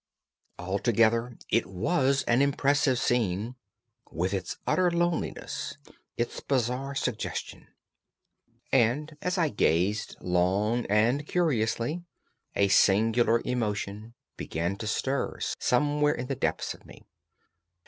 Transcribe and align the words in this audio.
Altogether 0.57 1.37
it 1.49 1.67
was 1.67 2.23
an 2.23 2.41
impressive 2.41 2.97
scene, 2.97 3.53
with 4.09 4.33
its 4.33 4.57
utter 4.65 4.89
loneliness, 4.89 5.77
its 6.17 6.39
bizarre 6.39 6.95
suggestion; 6.95 7.67
and 8.71 9.15
as 9.21 9.37
I 9.37 9.49
gazed, 9.49 10.15
long 10.19 10.87
and 10.87 11.27
curiously, 11.27 12.01
a 12.55 12.67
singular 12.69 13.43
emotion 13.45 14.15
began 14.37 14.75
to 14.77 14.87
stir 14.87 15.37
somewhere 15.59 16.15
in 16.15 16.25
the 16.25 16.35
depths 16.35 16.73
of 16.73 16.83
me. 16.83 17.03